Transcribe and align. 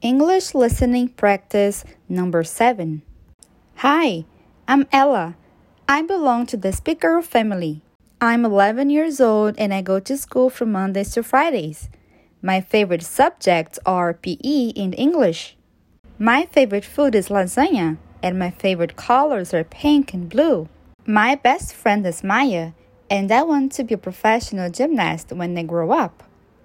English 0.00 0.54
listening 0.54 1.08
practice 1.08 1.84
number 2.08 2.44
7. 2.44 3.02
Hi, 3.78 4.26
I'm 4.68 4.86
Ella. 4.92 5.34
I 5.88 6.02
belong 6.02 6.46
to 6.46 6.56
the 6.56 6.68
Speakaru 6.68 7.24
family. 7.24 7.82
I'm 8.20 8.44
11 8.44 8.90
years 8.90 9.20
old 9.20 9.56
and 9.58 9.74
I 9.74 9.82
go 9.82 9.98
to 9.98 10.16
school 10.16 10.50
from 10.50 10.70
Mondays 10.70 11.10
to 11.14 11.24
Fridays. 11.24 11.88
My 12.40 12.60
favorite 12.60 13.02
subjects 13.02 13.80
are 13.84 14.14
PE 14.14 14.70
and 14.76 14.94
English. 14.96 15.56
My 16.16 16.46
favorite 16.46 16.84
food 16.84 17.16
is 17.16 17.28
lasagna, 17.28 17.96
and 18.22 18.38
my 18.38 18.50
favorite 18.50 18.94
colors 18.94 19.52
are 19.52 19.64
pink 19.64 20.14
and 20.14 20.28
blue. 20.28 20.68
My 21.06 21.34
best 21.34 21.74
friend 21.74 22.06
is 22.06 22.22
Maya, 22.22 22.70
and 23.10 23.32
I 23.32 23.42
want 23.42 23.72
to 23.72 23.82
be 23.82 23.94
a 23.94 23.98
professional 23.98 24.70
gymnast 24.70 25.32
when 25.32 25.58
I 25.58 25.64
grow 25.64 25.90
up. 25.90 26.22